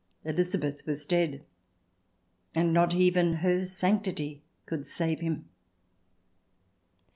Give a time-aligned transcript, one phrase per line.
[0.25, 1.43] Elizabeth was dead,
[2.55, 5.47] and not even her sanctity could save him.